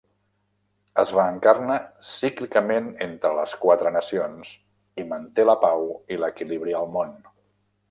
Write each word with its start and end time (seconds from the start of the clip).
Es 1.01 1.09
reencarna 1.17 1.75
cíclicament 2.11 2.87
entre 3.09 3.35
les 3.41 3.53
quatre 3.67 3.93
nacions 3.99 4.55
i 5.03 5.07
manté 5.15 5.47
la 5.51 5.59
pau 5.67 5.87
i 6.17 6.21
l'equilibri 6.25 6.77
al 6.83 6.93
món. 6.99 7.17